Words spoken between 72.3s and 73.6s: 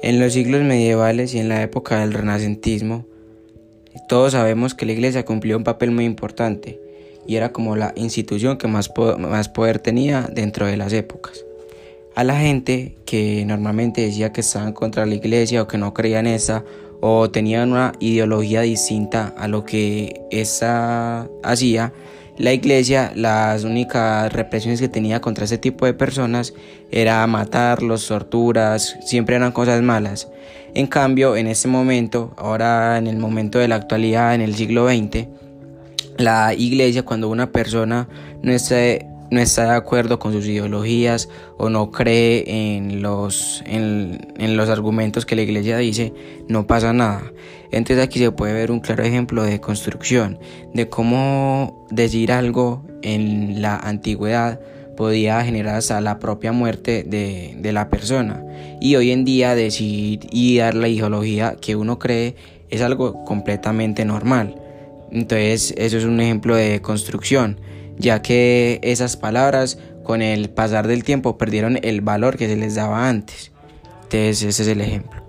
que se les daba antes.